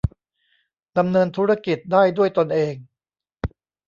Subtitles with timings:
[0.97, 2.75] ดำเนินธุรกิจได้ด้วยตนเอง